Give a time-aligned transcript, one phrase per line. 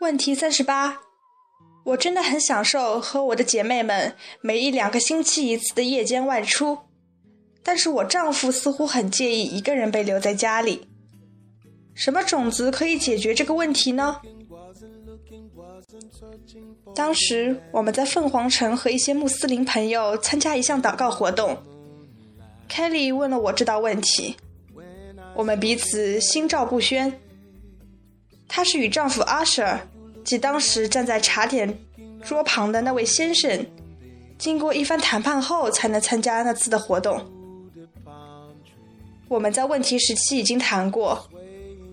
[0.00, 0.98] 问题三十八，
[1.84, 6.78] 我真的很享受和我的姐妹们每一两个星期一次的夜间外出，
[7.62, 10.86] 但是我丈夫似乎很介意一个人被留在家里。
[11.94, 14.20] 什么种子可以解决这个问题呢？
[16.94, 21.56] 当时我们在凤凰城和一些穆斯林朋友参加一项祷告活动
[22.68, 24.36] ，Kelly 问了我这道问题，
[25.34, 27.20] 我们彼此心照不宣。
[28.46, 29.80] 她是与丈夫 Usher，
[30.24, 31.78] 即当时站在茶点
[32.22, 33.66] 桌旁的那位先生，
[34.38, 37.22] 经过一番谈判后才能参加那次的活动。
[39.28, 41.28] 我们在问题时期已经谈过，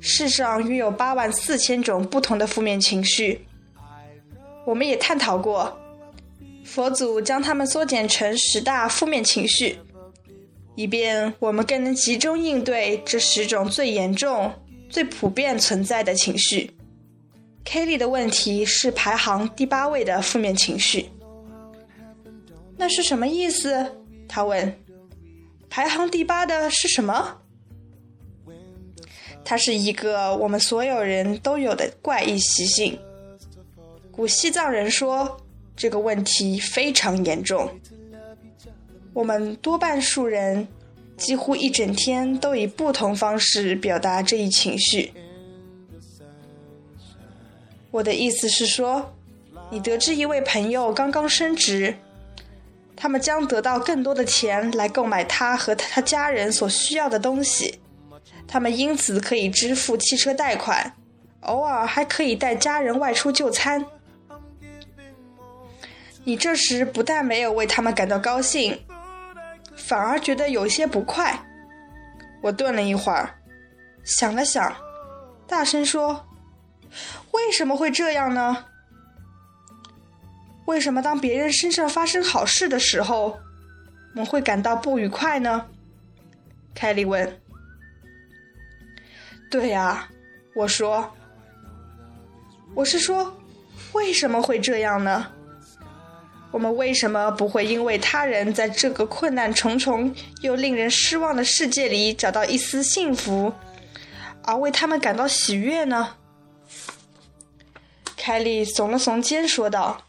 [0.00, 3.46] 世上约有八万四千种不同的负面情绪。
[4.64, 5.78] 我们也探讨过，
[6.64, 9.78] 佛祖将它们缩减成十大负面情绪，
[10.74, 14.52] 以便我们更能集中应对这十种最严重。
[14.90, 16.70] 最普遍存在的情绪
[17.68, 21.10] ，Kelly 的问题是排行第八位的负面情绪。
[22.78, 23.86] 那是什么意思？
[24.26, 24.74] 他问。
[25.68, 27.36] 排行第八的是什么？
[29.44, 32.98] 它是一个我们所有人都有的怪异习性。
[34.10, 35.38] 古西藏人说
[35.76, 37.68] 这个问题非常严重。
[39.12, 40.66] 我们多半数人。
[41.18, 45.12] 几乎一整天都以不同方式表达这一情绪。
[47.90, 49.14] 我的意思是说，
[49.70, 51.96] 你得知一位朋友刚刚升职，
[52.94, 57.80] 他们将得到更多的钱来购买他和他家人所需要的东西，
[58.46, 60.94] 他们因此可以支付汽车贷款，
[61.40, 63.86] 偶尔还可以带家人外出就餐。
[66.24, 68.78] 你这时不但没有为他们感到高兴。
[69.74, 71.40] 反而觉得有些不快。
[72.42, 73.38] 我顿了一会儿，
[74.04, 74.76] 想了想，
[75.46, 76.27] 大声说
[77.32, 78.64] ：“为什么会这样呢？
[80.66, 83.38] 为什么当别人身上发生好事的时候，
[84.12, 85.66] 我们会感到不愉快呢？”
[86.74, 87.40] 凯莉问。
[89.50, 90.08] “对呀，
[90.54, 91.10] 我说，
[92.74, 93.34] 我是说，
[93.92, 95.26] 为什么会这样呢？”
[96.50, 103.52] 我们为什么不会因为他人在这个困难重重又令人失望的世界里找到一丝幸福，
[104.44, 106.16] 而为他们感到喜悦呢？
[108.28, 110.02] 凯莉耸了耸肩说道：“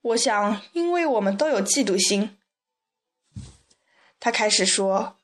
[0.00, 2.38] 我想，因为我们都有嫉妒心。”
[4.20, 5.16] 他开始说，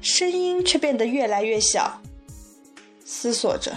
[0.00, 2.00] 声音却变得越来越小，
[3.04, 3.76] 思索着，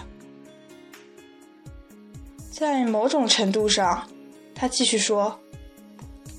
[2.51, 4.07] 在某种程度上。
[4.53, 5.39] 他继续说：“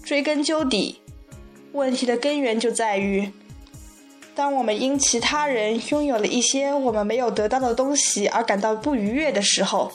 [0.04, 1.02] 追根究底，
[1.72, 3.32] 问题的根源就在于，
[4.36, 9.90] 当我们因其他人拥有了一些我们没有得到的东西而感到不愉悦的时候，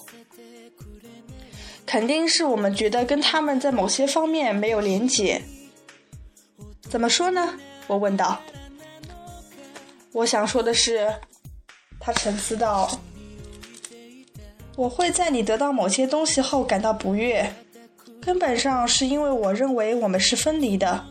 [1.86, 5.42] 肯定是我们觉得跟他们在某些方面没有连结。
[6.82, 7.58] 怎么说呢？”
[7.88, 8.42] 我问道。
[10.14, 11.14] “我想说的是，
[12.00, 13.00] 他沉思道，
[14.76, 17.50] 我会在你得到某些东西后感到不悦。”
[18.22, 21.06] 根本上是因为我认为我们是分离的。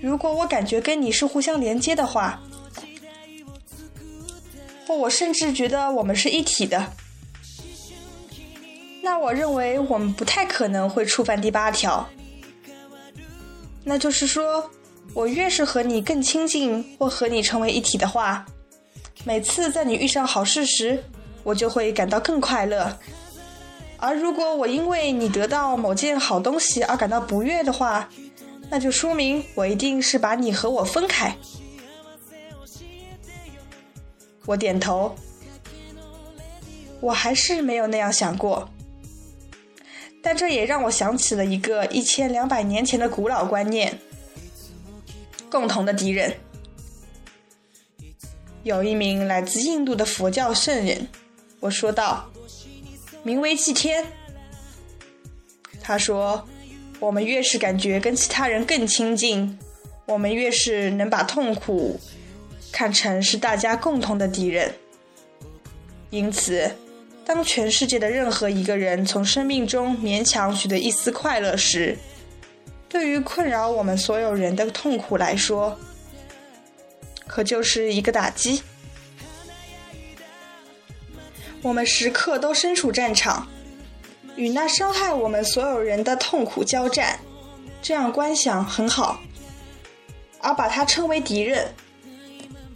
[0.00, 2.40] 如果我感觉跟你是互相连接的话，
[4.86, 6.92] 或我甚至觉得我们是一体的，
[9.06, 12.04] 那我认为我们不太可能会触犯第八条。
[13.84, 14.68] 那就是说，
[15.14, 18.44] 我越是和你更亲近或和你成为一体的话，
[19.24, 21.04] 每次在你遇上好事时，
[21.44, 22.98] 我就会感到更快乐。
[23.98, 28.08] 而如果我因为你得到某件好东西而感到不悦的话，
[28.68, 31.32] 那就说明我一定是把你和我分开。
[34.46, 35.14] 我点头，
[37.00, 38.68] 我还是没有那样想过，
[40.26, 43.96] 但这也让我想起了一个一千两百年前的古老观念：
[45.48, 46.34] 共同的敌人。
[48.64, 51.06] 有一名来自印度的佛教圣人，
[51.60, 52.28] 我说道。
[53.22, 54.04] 名为祭天。
[55.80, 56.44] 他说
[56.98, 59.56] ：“我们越是感觉跟其他人更亲近，
[60.06, 62.00] 我们越是能把痛苦
[62.72, 64.74] 看成是大家共同的敌人。
[66.10, 66.68] 因此，
[67.26, 71.98] 当全世界的任何一个人从生命中勉强取得一丝快乐时，
[72.88, 75.76] 对于困扰我们所有人的痛苦来说，
[77.26, 78.62] 可就是一个打击。”
[81.62, 83.48] 我们时刻都身处战场，
[84.36, 87.18] 与那伤害我们所有人的痛苦交战，
[87.82, 89.20] 这样观想很好。
[90.38, 91.66] 而把它称为敌人，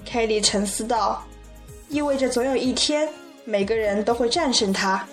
[0.05, 1.25] 凯莉沉思道，
[1.89, 3.09] 意味着总有一天，
[3.51, 5.05] 每个人都会战胜它。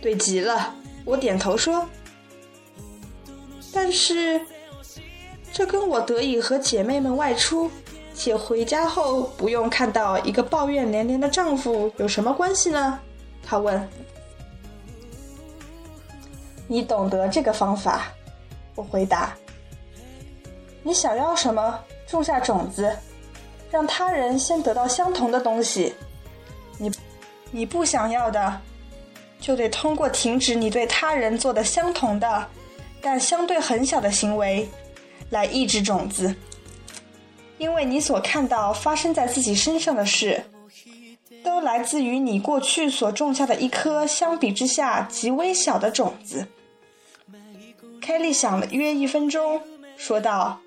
[0.00, 0.72] 对极了，
[1.04, 1.84] 我点头说。
[3.72, 4.40] 但是，
[5.52, 7.68] 这跟我得以和姐妹们外出，
[8.14, 13.00] 且回家后不用看到一个抱怨连连的丈夫有什么关系呢？
[13.44, 13.88] 她问。
[16.68, 18.12] 你懂得这个方法，
[18.76, 19.36] 我回答。
[20.84, 22.96] 你想要什么，种下种子，
[23.72, 25.96] 让他人先得到相同的东西。
[27.56, 28.60] 你，不想要的。
[29.40, 32.46] 就得通过停止你对他人做的相同的，
[33.00, 34.68] 但相对很小的行为，
[35.30, 36.36] 来抑制种子。
[37.56, 40.44] 因为你所看到发生在自己身上的事，
[41.42, 46.46] 都来自于你过去所种下的一颗相比之下极微小的种子。
[48.02, 49.62] 凯莉想了约一分钟，
[49.96, 50.60] 说道：“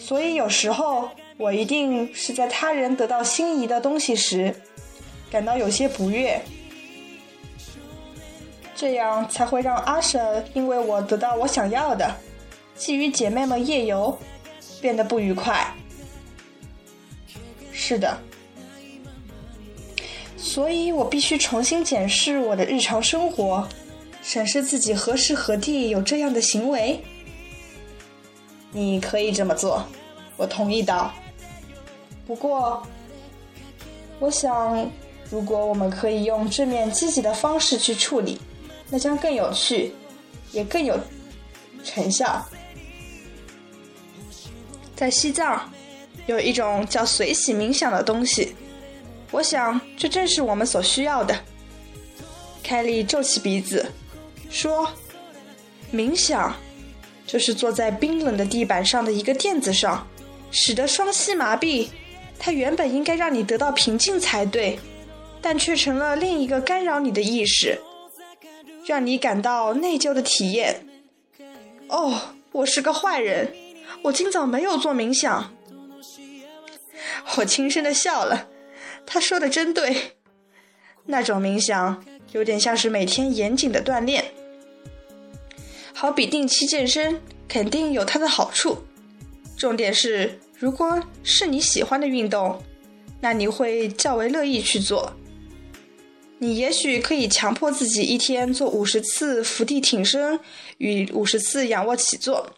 [0.00, 4.54] 所以有时候我一定是在他人得到心仪的东西时，
[5.30, 6.40] 感到有些不悦。”
[8.74, 12.14] 这样才会让阿舍因为我得到我想要的，
[12.76, 14.16] 既与姐妹们夜游，
[14.80, 15.66] 变得不愉快。
[17.72, 18.16] 是的，
[20.36, 23.66] 所以我必须重新检视我的日常生活，
[24.22, 27.02] 审视自己何时何地有这样的行为。
[28.70, 29.84] 你可以这么做，
[30.36, 31.10] 我同意的。
[32.26, 32.86] 不过，
[34.20, 34.88] 我想，
[35.30, 38.40] 如果我们可以用正面积极的方式去处理。
[38.90, 39.92] 那将更有趣，
[40.50, 40.98] 也更有
[41.84, 42.42] 成效。
[44.96, 45.70] 在西藏，
[46.24, 48.54] 有一种叫随喜冥想的东西，
[49.30, 51.38] 我想这正是我们所需要的。
[52.62, 53.92] 凯莉皱起鼻子
[54.48, 54.90] 说
[55.92, 56.56] ：“冥想
[57.26, 60.06] 就是坐在冰冷的地板上的一个垫子上，
[60.50, 61.88] 使得双膝麻痹。
[62.38, 64.78] 它原本应该让你得到平静才对，
[65.40, 67.80] 但却成了另一个干扰你的意识。”
[68.86, 70.86] 让你感到内疚的体验。
[71.88, 73.52] 哦，我是个坏人，
[74.04, 75.52] 我今早没有做冥想。
[77.36, 78.48] 我轻声的笑了，
[79.04, 80.12] 他说的真对。
[81.04, 82.02] 那种冥想
[82.32, 84.32] 有点像是每天严谨的锻炼，
[85.92, 88.78] 好比定期健身，肯定有它的好处。
[89.58, 92.62] 重点是，如果是你喜欢的运动，
[93.20, 95.12] 那你会较为乐意去做。
[96.40, 100.38] 你也许可以强迫自己一天做五十次伏地挺身
[100.78, 102.54] 与五十次仰卧起坐，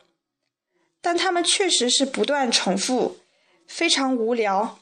[1.01, 3.19] 但他们确实是不断重复，
[3.67, 4.79] 非常无聊。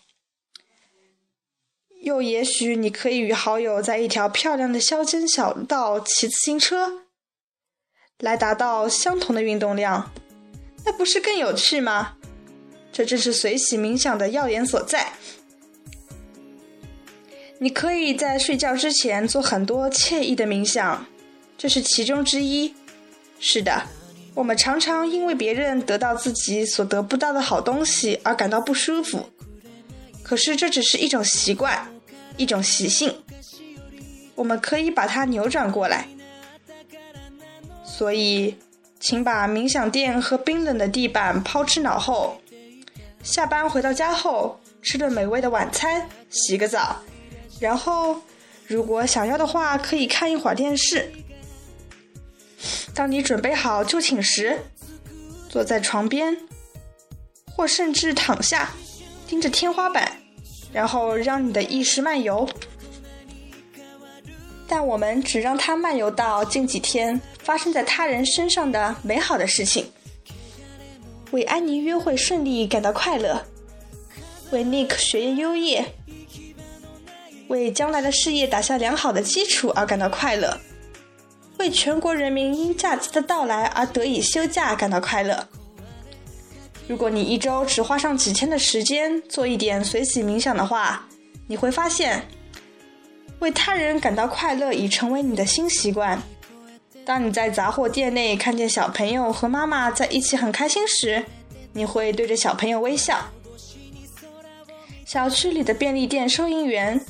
[2.03, 7.03] 又也许你可以与好友在一条漂亮的乡间小道骑自行车，
[8.19, 10.13] 来达到相同的运动量，
[10.85, 12.17] 那不是更有趣吗？
[12.93, 15.13] 这正是随喜冥想的要点所在。
[17.61, 21.05] 你可以在睡觉之前做很多惬意的冥想，
[21.57, 22.73] 这是其中之一。
[23.41, 23.83] 是的，
[24.35, 29.29] 我们常常因为别人得到自己所得不到的好东西而感到不舒服。
[30.23, 31.89] 可是这只是一种习惯，
[32.37, 33.13] 一种习性，
[34.37, 36.07] 我们可以把它扭转过来。
[37.85, 38.55] 所以，
[39.01, 42.41] 请把冥想垫和冰冷的地板抛之脑后。
[43.25, 47.03] 下班回到家后，吃顿美味的晚餐，洗个澡。
[47.61, 48.21] 然后，
[48.67, 51.11] 如果想要的话，可以看一会儿电视。
[52.95, 54.59] 当你准备好就寝时，
[55.49, 56.37] 坐在床边，
[57.55, 58.71] 或甚至躺下，
[59.27, 60.13] 盯着天花板，
[60.73, 62.49] 然后让你的意识漫游。
[64.67, 69.91] 但我们只让它漫游到近几天发生在他人身上的美好的事情，
[71.31, 73.43] 为安妮约会顺利感到快乐，
[74.51, 75.83] 为 Nick 学业优异。
[77.49, 80.59] 为将来的事业打下良好的基础而感到快乐，
[81.59, 85.49] 为全国人民因假期的到来而得以休假感到快乐。
[86.87, 91.07] 如果你一周只花上几天的时间做一点随喜冥想的话，
[91.47, 92.23] 你会发现，
[93.41, 96.21] 为他人感到快乐已成为你的新习惯。
[97.05, 101.25] 当你在杂货店内看见小朋友和妈妈在一起很开心时，
[101.73, 103.19] 你会对着小朋友微笑。
[105.07, 107.01] 小区里的便利店收银员。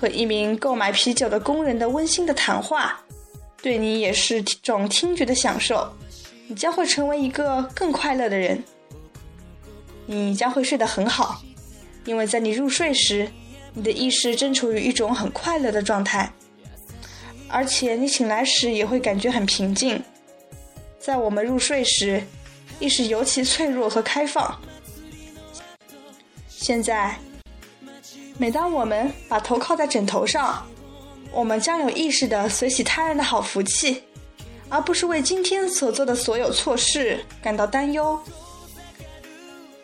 [0.00, 3.00] 和一名购买啤酒的工人的温馨的谈话，
[3.60, 5.92] 对你也是种听觉的享受。
[6.46, 8.62] 你将会成为一个更快乐的人。
[10.06, 11.42] 你将会睡得很好，
[12.04, 13.28] 因为在你入睡时，
[13.74, 16.32] 你的意识正处于一种很快乐的状态，
[17.48, 20.02] 而且你醒来时也会感觉很平静。
[20.98, 22.22] 在我们入睡时，
[22.80, 24.58] 意识尤其脆弱和开放。
[26.48, 27.18] 现在。
[28.38, 30.64] 每当我们把头靠在枕头上，
[31.32, 34.02] 我们将有意识地随喜他人的好福气，
[34.68, 38.18] 而不是为今天所做的所有错事感到担忧。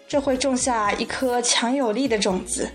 [0.06, 2.70] 这会种下一颗强有力的种子，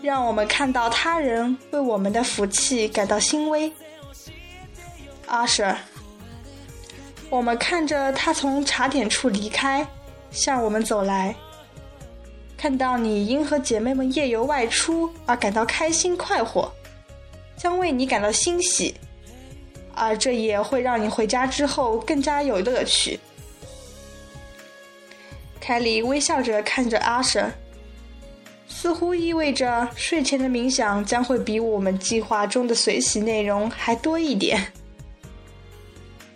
[0.00, 3.72] 让我们看到他人为我们的福气感到欣慰。
[5.26, 5.76] 阿什
[7.28, 9.84] 我们看着他从茶点处离开，
[10.30, 11.34] 向我们走来。
[12.60, 16.70] 看到你因和姐妹们夜游外出而感到开心快活，
[17.56, 18.94] 将为你感到欣喜，
[19.94, 23.18] 而这也会让你回家之后更加有乐趣。
[25.58, 27.50] 凯莉微笑着看着阿舍，
[28.68, 34.70] 似乎意味着睡前的冥想将会比我们计划中的随喜内容还多一点。